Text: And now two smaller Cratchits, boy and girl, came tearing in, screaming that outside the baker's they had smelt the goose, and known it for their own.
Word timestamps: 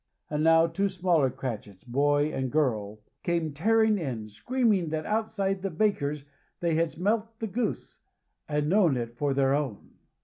And 0.31 0.43
now 0.43 0.65
two 0.65 0.89
smaller 0.89 1.29
Cratchits, 1.29 1.83
boy 1.83 2.33
and 2.33 2.51
girl, 2.51 3.01
came 3.21 3.53
tearing 3.53 3.99
in, 3.99 4.29
screaming 4.29 4.89
that 4.89 5.05
outside 5.05 5.61
the 5.61 5.69
baker's 5.69 6.25
they 6.59 6.73
had 6.73 6.89
smelt 6.89 7.37
the 7.37 7.45
goose, 7.45 7.99
and 8.49 8.67
known 8.67 8.97
it 8.97 9.15
for 9.15 9.35
their 9.35 9.53
own. 9.53 9.91